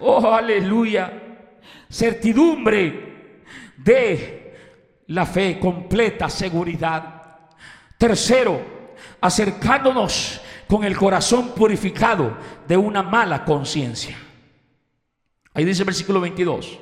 [0.00, 1.12] Oh, aleluya.
[1.90, 3.34] Certidumbre
[3.76, 7.22] de la fe, completa seguridad.
[7.96, 8.60] Tercero,
[9.20, 14.16] acercándonos con el corazón purificado de una mala conciencia.
[15.54, 16.78] Ahí dice el versículo 22.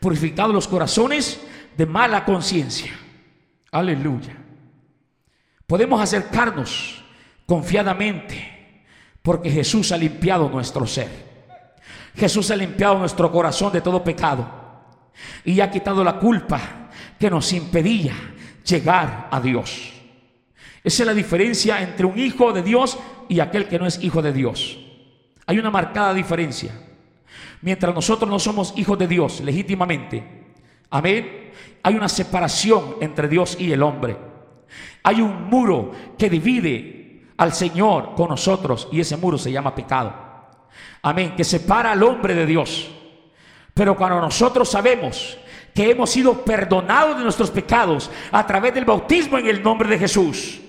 [0.00, 1.40] Purificados los corazones
[1.76, 2.92] de mala conciencia.
[3.70, 4.40] Aleluya
[5.70, 7.00] podemos acercarnos
[7.46, 8.59] confiadamente
[9.22, 11.30] porque Jesús ha limpiado nuestro ser.
[12.16, 14.48] Jesús ha limpiado nuestro corazón de todo pecado
[15.44, 18.14] y ha quitado la culpa que nos impedía
[18.64, 19.92] llegar a Dios.
[20.82, 24.22] Esa es la diferencia entre un hijo de Dios y aquel que no es hijo
[24.22, 24.78] de Dios.
[25.46, 26.72] Hay una marcada diferencia.
[27.62, 30.54] Mientras nosotros no somos hijos de Dios legítimamente,
[30.88, 31.50] amén,
[31.82, 34.16] hay una separación entre Dios y el hombre.
[35.02, 36.99] Hay un muro que divide
[37.40, 40.12] al Señor con nosotros y ese muro se llama pecado.
[41.00, 42.90] Amén, que separa al hombre de Dios.
[43.72, 45.38] Pero cuando nosotros sabemos
[45.74, 49.98] que hemos sido perdonados de nuestros pecados a través del bautismo en el nombre de
[49.98, 50.60] Jesús,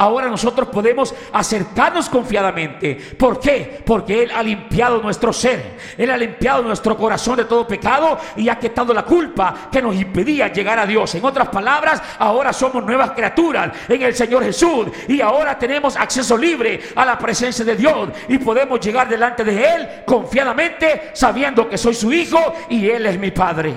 [0.00, 2.94] Ahora nosotros podemos acercarnos confiadamente.
[3.18, 3.82] ¿Por qué?
[3.84, 5.76] Porque Él ha limpiado nuestro ser.
[5.98, 9.94] Él ha limpiado nuestro corazón de todo pecado y ha quitado la culpa que nos
[9.94, 11.14] impedía llegar a Dios.
[11.16, 14.86] En otras palabras, ahora somos nuevas criaturas en el Señor Jesús.
[15.06, 18.08] Y ahora tenemos acceso libre a la presencia de Dios.
[18.28, 23.18] Y podemos llegar delante de Él confiadamente sabiendo que soy su hijo y Él es
[23.18, 23.74] mi Padre.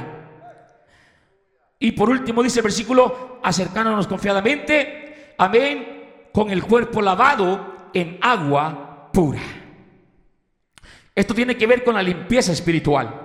[1.80, 5.34] Y por último dice el versículo, acercándonos confiadamente.
[5.38, 5.93] Amén
[6.34, 9.42] con el cuerpo lavado en agua pura.
[11.16, 13.22] Esto tiene que ver con la limpieza espiritual.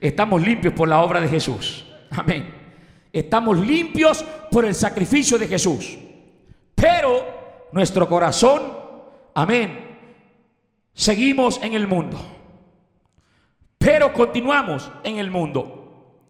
[0.00, 1.84] Estamos limpios por la obra de Jesús.
[2.10, 2.54] Amén.
[3.12, 5.98] Estamos limpios por el sacrificio de Jesús.
[6.74, 8.62] Pero nuestro corazón,
[9.34, 9.98] amén,
[10.92, 12.18] seguimos en el mundo.
[13.78, 16.20] Pero continuamos en el mundo.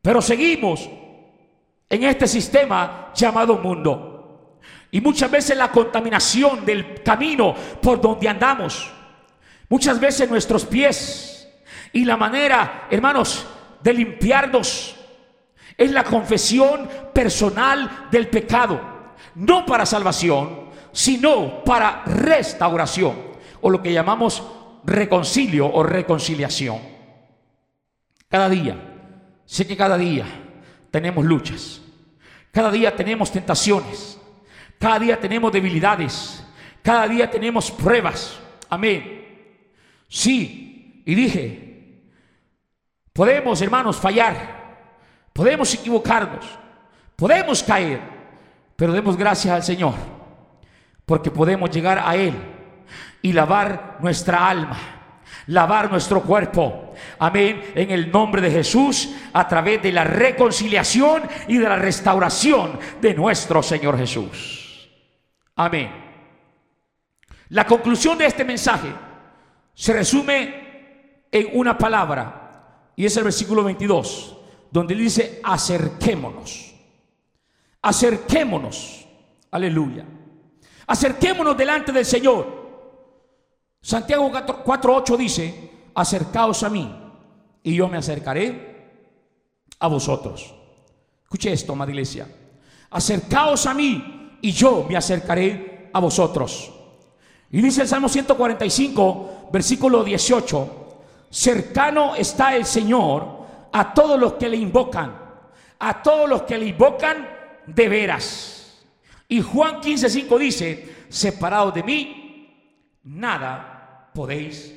[0.00, 0.88] Pero seguimos
[1.88, 4.11] en este sistema llamado mundo.
[4.92, 8.92] Y muchas veces la contaminación del camino por donde andamos.
[9.70, 11.48] Muchas veces nuestros pies
[11.94, 13.46] y la manera, hermanos,
[13.82, 14.94] de limpiarnos
[15.78, 18.80] es la confesión personal del pecado.
[19.34, 23.32] No para salvación, sino para restauración.
[23.62, 24.42] O lo que llamamos
[24.84, 26.78] reconcilio o reconciliación.
[28.28, 28.76] Cada día,
[29.46, 30.26] sé que cada día
[30.90, 31.80] tenemos luchas.
[32.50, 34.18] Cada día tenemos tentaciones.
[34.82, 36.44] Cada día tenemos debilidades.
[36.82, 38.36] Cada día tenemos pruebas.
[38.68, 39.54] Amén.
[40.08, 41.04] Sí.
[41.06, 42.00] Y dije,
[43.12, 44.88] podemos, hermanos, fallar.
[45.32, 46.44] Podemos equivocarnos.
[47.14, 48.00] Podemos caer.
[48.74, 49.94] Pero demos gracias al Señor.
[51.06, 52.34] Porque podemos llegar a Él
[53.22, 54.98] y lavar nuestra alma
[55.46, 56.94] lavar nuestro cuerpo.
[57.18, 57.72] Amén.
[57.74, 63.12] En el nombre de Jesús, a través de la reconciliación y de la restauración de
[63.14, 64.61] nuestro Señor Jesús.
[65.56, 65.90] Amén.
[67.50, 68.92] La conclusión de este mensaje
[69.74, 74.36] se resume en una palabra y es el versículo 22,
[74.70, 76.74] donde dice acerquémonos.
[77.82, 79.06] Acerquémonos.
[79.50, 80.06] Aleluya.
[80.86, 82.62] Acerquémonos delante del Señor.
[83.80, 86.90] Santiago 4.8 dice, acercaos a mí
[87.62, 88.72] y yo me acercaré
[89.78, 90.54] a vosotros.
[91.24, 92.28] Escuche esto, amada iglesia.
[92.90, 96.70] Acercaos a mí y yo me acercaré a vosotros.
[97.50, 100.98] Y dice el Salmo 145, versículo 18,
[101.30, 105.16] cercano está el Señor a todos los que le invocan,
[105.78, 107.28] a todos los que le invocan
[107.66, 108.84] de veras.
[109.28, 114.74] Y Juan 15:5 dice, separados de mí, nada podéis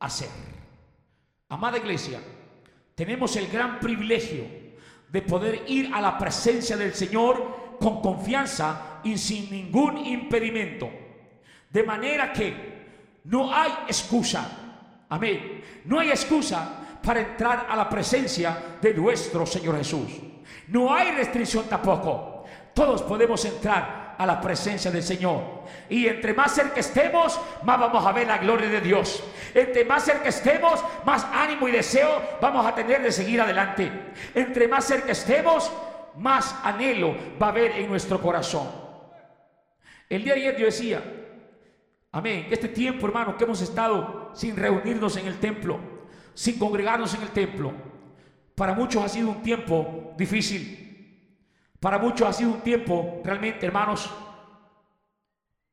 [0.00, 0.28] hacer.
[1.48, 2.20] Amada iglesia,
[2.94, 4.44] tenemos el gran privilegio
[5.10, 10.90] de poder ir a la presencia del Señor con confianza y sin ningún impedimento.
[11.70, 12.78] De manera que
[13.24, 14.46] no hay excusa.
[15.08, 15.62] Amén.
[15.84, 20.08] No hay excusa para entrar a la presencia de nuestro Señor Jesús.
[20.68, 22.44] No hay restricción tampoco.
[22.74, 25.64] Todos podemos entrar a la presencia del Señor.
[25.88, 29.22] Y entre más cerca estemos, más vamos a ver la gloria de Dios.
[29.54, 33.90] Entre más cerca estemos, más ánimo y deseo vamos a tener de seguir adelante.
[34.34, 35.70] Entre más cerca estemos,
[36.18, 38.68] más anhelo va a haber en nuestro corazón.
[40.08, 41.02] El día de ayer yo decía,
[42.12, 45.78] amén, este tiempo, hermano, que hemos estado sin reunirnos en el templo,
[46.34, 47.72] sin congregarnos en el templo,
[48.54, 50.86] para muchos ha sido un tiempo difícil.
[51.78, 54.10] Para muchos ha sido un tiempo realmente, hermanos,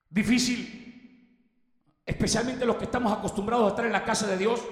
[0.10, 0.84] difícil.
[2.06, 4.64] Especialmente los que estamos acostumbrados a estar en la casa de Dios.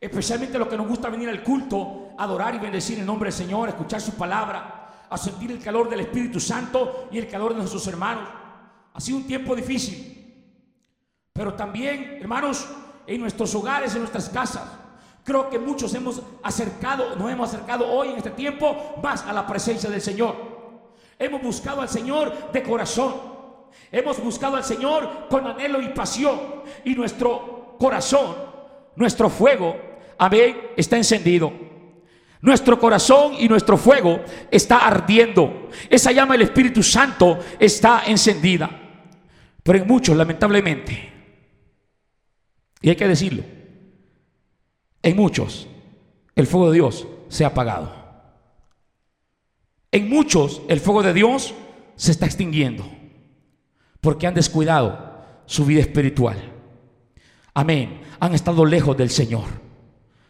[0.00, 3.68] Especialmente los que nos gusta venir al culto, adorar y bendecir el nombre del Señor,
[3.68, 4.77] escuchar su palabra,
[5.10, 8.28] a sentir el calor del Espíritu Santo y el calor de nuestros hermanos.
[8.92, 10.14] Ha sido un tiempo difícil.
[11.32, 12.68] Pero también, hermanos,
[13.06, 14.68] en nuestros hogares, en nuestras casas,
[15.24, 19.46] creo que muchos hemos acercado, nos hemos acercado hoy en este tiempo más a la
[19.46, 20.34] presencia del Señor.
[21.18, 23.14] Hemos buscado al Señor de corazón.
[23.90, 26.38] Hemos buscado al Señor con anhelo y pasión.
[26.84, 28.34] Y nuestro corazón,
[28.96, 29.76] nuestro fuego,
[30.18, 31.67] amén, está encendido.
[32.40, 34.20] Nuestro corazón y nuestro fuego
[34.50, 35.68] está ardiendo.
[35.90, 38.70] Esa llama del Espíritu Santo está encendida.
[39.62, 41.12] Pero en muchos, lamentablemente,
[42.80, 43.42] y hay que decirlo,
[45.02, 45.68] en muchos
[46.34, 47.92] el fuego de Dios se ha apagado.
[49.90, 51.54] En muchos el fuego de Dios
[51.96, 52.88] se está extinguiendo
[54.00, 56.36] porque han descuidado su vida espiritual.
[57.54, 58.02] Amén.
[58.20, 59.67] Han estado lejos del Señor.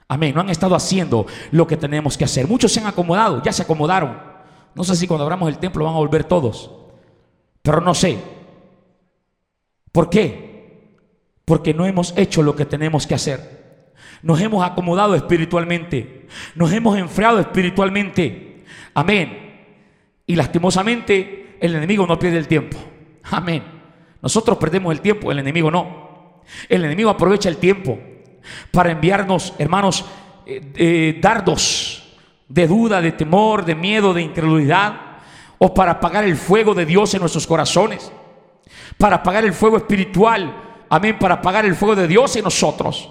[0.09, 0.35] Amén.
[0.35, 2.49] No han estado haciendo lo que tenemos que hacer.
[2.49, 4.19] Muchos se han acomodado, ya se acomodaron.
[4.75, 6.71] No sé si cuando abramos el templo van a volver todos.
[7.63, 8.19] Pero no sé.
[9.93, 10.97] ¿Por qué?
[11.45, 13.93] Porque no hemos hecho lo que tenemos que hacer.
[14.23, 16.27] Nos hemos acomodado espiritualmente.
[16.55, 18.65] Nos hemos enfriado espiritualmente.
[18.95, 19.47] Amén.
[20.27, 22.79] Y lastimosamente el enemigo no pierde el tiempo.
[23.25, 23.63] Amén.
[24.23, 26.43] Nosotros perdemos el tiempo, el enemigo no.
[26.69, 27.99] El enemigo aprovecha el tiempo
[28.71, 30.05] para enviarnos, hermanos,
[30.47, 32.17] eh, eh, dardos
[32.49, 35.01] de duda, de temor, de miedo, de incredulidad,
[35.59, 38.11] o para apagar el fuego de Dios en nuestros corazones,
[38.97, 43.11] para apagar el fuego espiritual, amén, para apagar el fuego de Dios en nosotros.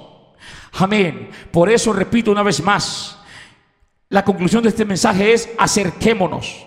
[0.73, 1.29] Amén.
[1.51, 3.19] Por eso repito una vez más,
[4.09, 6.66] la conclusión de este mensaje es acerquémonos.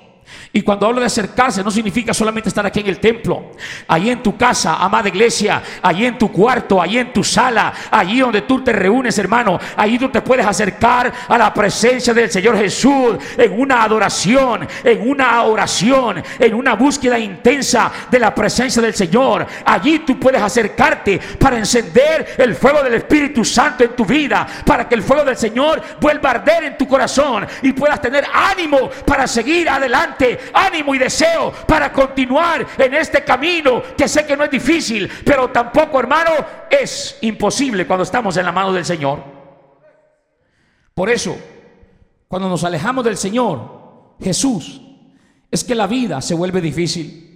[0.53, 3.53] Y cuando hablo de acercarse, no significa solamente estar aquí en el templo,
[3.87, 8.19] allí en tu casa, amada iglesia, allí en tu cuarto, allí en tu sala, allí
[8.19, 12.59] donde tú te reúnes, hermano, allí tú te puedes acercar a la presencia del Señor
[12.59, 18.95] Jesús en una adoración, en una oración, en una búsqueda intensa de la presencia del
[18.95, 19.47] Señor.
[19.65, 24.89] Allí tú puedes acercarte para encender el fuego del Espíritu Santo en tu vida, para
[24.89, 28.91] que el fuego del Señor vuelva a arder en tu corazón y puedas tener ánimo
[29.07, 34.45] para seguir adelante ánimo y deseo para continuar en este camino que sé que no
[34.45, 36.31] es difícil, pero tampoco, hermano,
[36.71, 39.23] es imposible cuando estamos en la mano del Señor.
[40.95, 41.37] Por eso,
[42.29, 44.81] cuando nos alejamos del Señor, Jesús,
[45.51, 47.31] es que la vida se vuelve difícil.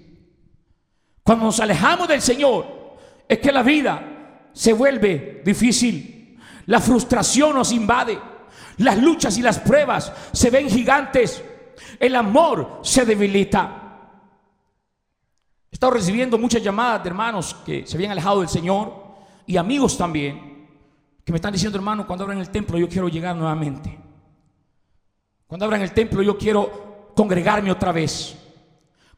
[1.22, 6.38] Cuando nos alejamos del Señor, es que la vida se vuelve difícil.
[6.66, 8.18] La frustración nos invade.
[8.78, 11.42] Las luchas y las pruebas se ven gigantes
[11.98, 13.80] el amor se debilita.
[15.70, 18.92] He estado recibiendo muchas llamadas de hermanos que se habían alejado del Señor
[19.46, 20.54] y amigos también
[21.24, 23.98] que me están diciendo, hermano, cuando abran el templo yo quiero llegar nuevamente.
[25.46, 28.36] Cuando abran el templo yo quiero congregarme otra vez.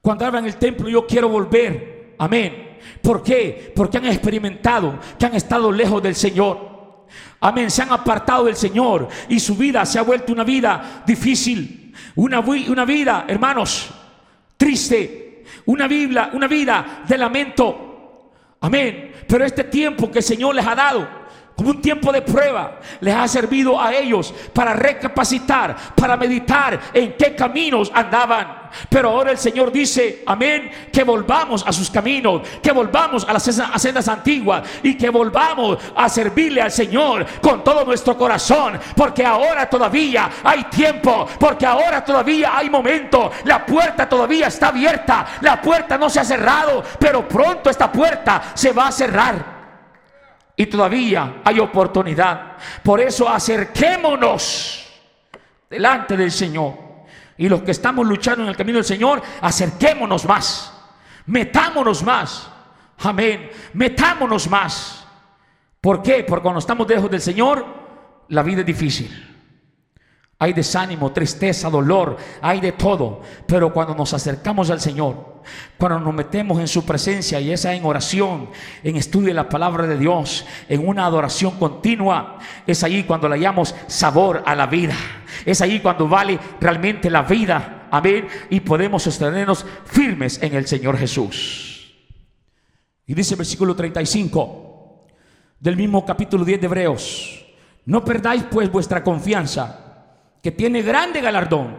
[0.01, 2.15] Cuando abran el templo yo quiero volver.
[2.19, 2.79] Amén.
[3.03, 3.73] ¿Por qué?
[3.75, 7.05] Porque han experimentado que han estado lejos del Señor.
[7.41, 7.71] Amén.
[7.71, 11.86] Se han apartado del Señor y su vida se ha vuelto una vida difícil.
[12.17, 13.91] Una, una vida, hermanos,
[14.57, 15.45] triste.
[15.67, 18.33] Una vida, una vida de lamento.
[18.61, 19.13] Amén.
[19.27, 21.09] Pero este tiempo que el Señor les ha dado,
[21.57, 27.15] como un tiempo de prueba, les ha servido a ellos para recapacitar, para meditar en
[27.17, 28.67] qué caminos andaban.
[28.91, 33.43] Pero ahora el Señor dice, amén, que volvamos a sus caminos, que volvamos a las
[33.43, 39.71] sendas antiguas y que volvamos a servirle al Señor con todo nuestro corazón, porque ahora
[39.71, 45.97] todavía hay tiempo, porque ahora todavía hay momento, la puerta todavía está abierta, la puerta
[45.97, 49.56] no se ha cerrado, pero pronto esta puerta se va a cerrar.
[50.57, 52.57] Y todavía hay oportunidad.
[52.83, 54.87] Por eso acerquémonos
[55.69, 56.75] delante del Señor.
[57.37, 60.73] Y los que estamos luchando en el camino del Señor, acerquémonos más.
[61.27, 62.51] Metámonos más.
[62.99, 63.51] Amén.
[63.75, 65.07] Metámonos más.
[65.81, 66.25] ¿Por qué?
[66.25, 67.67] Porque cuando estamos lejos del Señor,
[68.29, 69.36] la vida es difícil.
[70.39, 73.23] Hay desánimo, tristeza, dolor, hay de todo.
[73.47, 75.37] Pero cuando nos acercamos al Señor,
[75.79, 78.51] cuando nos metemos en su presencia y esa en oración,
[78.83, 83.37] en estudio de la palabra de Dios, en una adoración continua, es ahí cuando le
[83.37, 84.95] hallamos sabor a la vida.
[85.47, 87.89] Es ahí cuando vale realmente la vida.
[87.91, 88.29] Amén.
[88.51, 91.97] Y podemos sostenernos firmes en el Señor Jesús.
[93.07, 95.07] Y dice el versículo 35
[95.61, 97.47] del mismo capítulo 10 de Hebreos.
[97.87, 99.86] No perdáis pues vuestra confianza
[100.43, 101.77] que tiene grande galardón,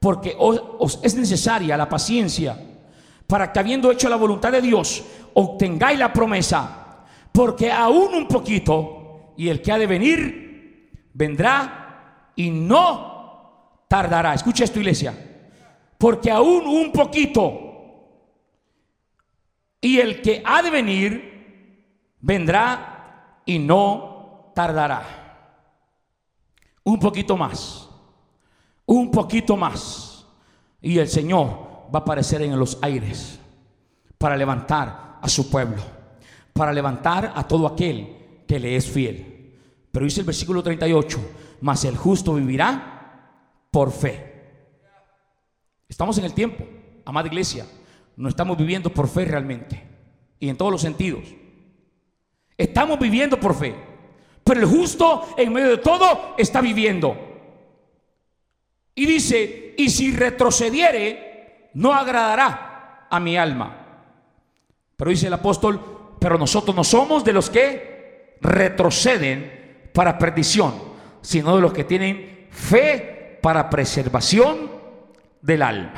[0.00, 2.58] porque os, es necesaria la paciencia
[3.26, 5.04] para que habiendo hecho la voluntad de Dios,
[5.34, 12.50] obtengáis la promesa, porque aún un poquito, y el que ha de venir, vendrá y
[12.50, 14.34] no tardará.
[14.34, 15.14] Escucha esto, iglesia,
[15.98, 17.52] porque aún un poquito,
[19.80, 25.25] y el que ha de venir, vendrá y no tardará
[26.86, 27.88] un poquito más,
[28.86, 30.24] un poquito más.
[30.80, 33.40] Y el Señor va a aparecer en los aires
[34.16, 35.82] para levantar a su pueblo,
[36.52, 39.58] para levantar a todo aquel que le es fiel.
[39.90, 41.18] Pero dice el versículo 38,
[41.60, 43.32] mas el justo vivirá
[43.72, 44.34] por fe.
[45.88, 46.64] Estamos en el tiempo,
[47.04, 47.66] amada iglesia,
[48.16, 49.82] no estamos viviendo por fe realmente,
[50.38, 51.24] y en todos los sentidos.
[52.56, 53.74] Estamos viviendo por fe.
[54.46, 57.16] Pero el justo en medio de todo está viviendo.
[58.94, 64.04] Y dice, y si retrocediere, no agradará a mi alma.
[64.96, 70.74] Pero dice el apóstol, pero nosotros no somos de los que retroceden para perdición,
[71.22, 74.70] sino de los que tienen fe para preservación
[75.42, 75.92] del alma.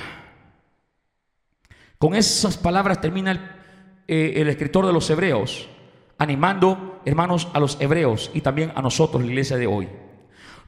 [1.99, 3.41] Con esas palabras termina el,
[4.09, 5.69] eh, el escritor de los Hebreos
[6.19, 9.89] animando, hermanos, a los hebreos y también a nosotros, la iglesia de hoy.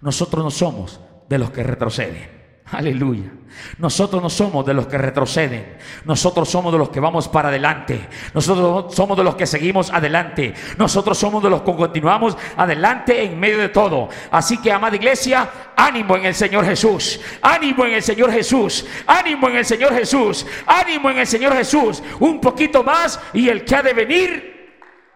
[0.01, 2.41] Nosotros no somos de los que retroceden.
[2.73, 3.33] Aleluya.
[3.79, 5.77] Nosotros no somos de los que retroceden.
[6.05, 8.09] Nosotros somos de los que vamos para adelante.
[8.33, 10.55] Nosotros somos de los que seguimos adelante.
[10.79, 14.09] Nosotros somos de los que continuamos adelante en medio de todo.
[14.31, 17.21] Así que, amada iglesia, ánimo en el Señor Jesús.
[17.43, 18.87] Ánimo en el Señor Jesús.
[19.05, 20.47] Ánimo en el Señor Jesús.
[20.65, 22.03] Ánimo en el Señor Jesús.
[22.21, 24.60] Un poquito más y el que ha de venir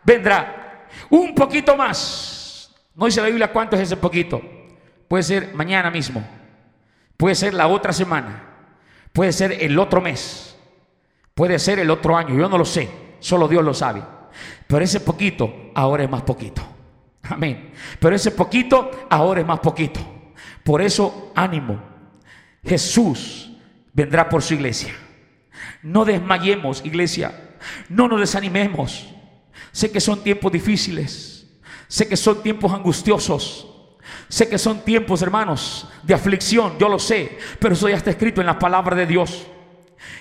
[0.04, 0.86] vendrá.
[1.10, 2.74] Un poquito más.
[2.94, 4.40] No dice la Biblia cuánto es ese poquito.
[5.08, 6.24] Puede ser mañana mismo.
[7.16, 8.42] Puede ser la otra semana.
[9.12, 10.56] Puede ser el otro mes.
[11.34, 12.34] Puede ser el otro año.
[12.34, 12.88] Yo no lo sé.
[13.20, 14.02] Solo Dios lo sabe.
[14.66, 16.62] Pero ese poquito ahora es más poquito.
[17.22, 17.72] Amén.
[17.98, 20.00] Pero ese poquito ahora es más poquito.
[20.62, 21.80] Por eso ánimo.
[22.64, 23.52] Jesús
[23.92, 24.94] vendrá por su iglesia.
[25.82, 27.56] No desmayemos, iglesia.
[27.88, 29.13] No nos desanimemos.
[29.74, 31.46] Sé que son tiempos difíciles.
[31.88, 33.66] Sé que son tiempos angustiosos.
[34.28, 36.78] Sé que son tiempos, hermanos, de aflicción.
[36.78, 37.36] Yo lo sé.
[37.58, 39.48] Pero eso ya está escrito en la palabra de Dios.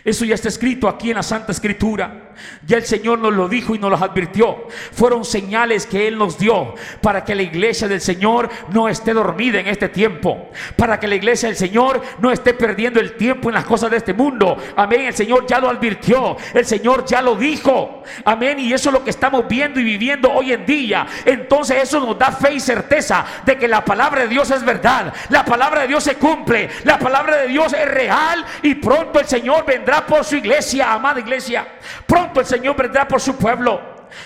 [0.04, 2.34] Eso ya está escrito aquí en la Santa Escritura.
[2.66, 4.68] Ya el Señor nos lo dijo y nos lo advirtió.
[4.92, 9.60] Fueron señales que Él nos dio para que la iglesia del Señor no esté dormida
[9.60, 10.50] en este tiempo.
[10.76, 13.98] Para que la iglesia del Señor no esté perdiendo el tiempo en las cosas de
[13.98, 14.58] este mundo.
[14.76, 15.02] Amén.
[15.02, 16.36] El Señor ya lo advirtió.
[16.54, 18.04] El Señor ya lo dijo.
[18.26, 18.60] Amén.
[18.60, 21.06] Y eso es lo que estamos viendo y viviendo hoy en día.
[21.26, 25.14] Entonces eso nos da fe y certeza de que la palabra de Dios es verdad.
[25.30, 26.70] La palabra de Dios se cumple.
[26.84, 28.46] La palabra de Dios es real.
[28.62, 31.68] Y pronto el Señor vendrá por su iglesia, amada iglesia.
[32.06, 33.82] Pronto el Señor vendrá por su pueblo.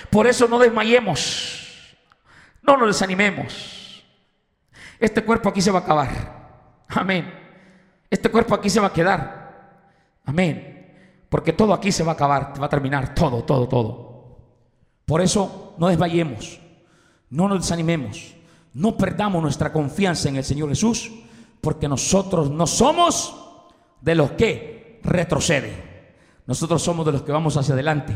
[0.09, 1.95] Por eso no desmayemos.
[2.61, 4.03] No nos desanimemos.
[4.99, 6.83] Este cuerpo aquí se va a acabar.
[6.89, 7.33] Amén.
[8.09, 9.47] Este cuerpo aquí se va a quedar.
[10.25, 10.77] Amén.
[11.29, 14.37] Porque todo aquí se va a acabar, va a terminar, todo, todo, todo.
[15.05, 16.59] Por eso no desmayemos,
[17.29, 18.33] no nos desanimemos,
[18.73, 21.11] no perdamos nuestra confianza en el Señor Jesús,
[21.61, 23.35] porque nosotros no somos
[24.01, 24.76] de los que
[25.07, 25.73] retrocede.
[26.45, 28.15] Nosotros somos de los que vamos hacia adelante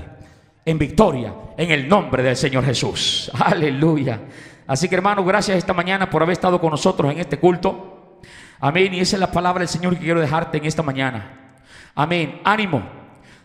[0.63, 3.31] en victoria en el nombre del Señor Jesús.
[3.39, 4.19] Aleluya.
[4.67, 8.19] Así que hermano, gracias esta mañana por haber estado con nosotros en este culto.
[8.59, 8.93] Amén.
[8.93, 11.55] Y esa es la palabra del Señor que quiero dejarte en esta mañana.
[11.95, 12.41] Amén.
[12.43, 12.83] Ánimo.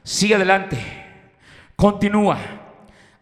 [0.02, 0.78] Sigue adelante.
[1.74, 2.38] Continúa.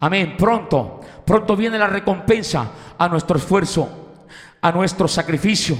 [0.00, 0.36] Amén.
[0.36, 4.16] Pronto, pronto viene la recompensa a nuestro esfuerzo,
[4.60, 5.78] a nuestro sacrificio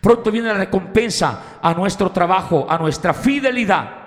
[0.00, 4.00] Pronto viene la recompensa a nuestro trabajo, a nuestra fidelidad.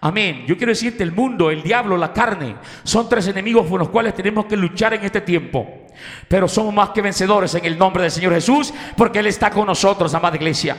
[0.00, 0.44] Amén.
[0.46, 4.14] Yo quiero decirte, el mundo, el diablo, la carne, son tres enemigos con los cuales
[4.14, 5.86] tenemos que luchar en este tiempo.
[6.28, 9.66] Pero somos más que vencedores en el nombre del Señor Jesús, porque Él está con
[9.66, 10.76] nosotros, amada iglesia.